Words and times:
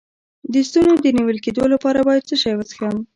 د 0.53 0.53
ستوني 0.67 0.95
د 1.01 1.07
نیول 1.17 1.37
کیدو 1.45 1.63
لپاره 1.73 1.99
باید 2.07 2.27
څه 2.29 2.35
شی 2.41 2.53
وڅښم؟ 2.55 2.95